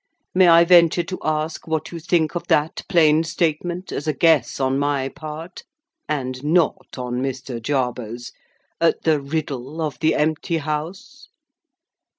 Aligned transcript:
"May 0.33 0.47
I 0.47 0.65
venture 0.65 1.03
to 1.03 1.19
ask 1.23 1.67
what 1.67 1.91
you 1.91 1.99
think 1.99 2.33
of 2.33 2.47
that 2.47 2.81
plain 2.89 3.23
statement, 3.23 3.91
as 3.91 4.07
a 4.07 4.13
guess 4.13 4.59
on 4.59 4.79
my 4.79 5.09
part 5.09 5.61
(and 6.09 6.43
not 6.43 6.97
on 6.97 7.21
Mr. 7.21 7.61
Jarber's) 7.61 8.31
at 8.79 9.03
the 9.03 9.21
riddle 9.21 9.79
of 9.79 9.99
the 9.99 10.15
empty 10.15 10.57
House?" 10.57 11.27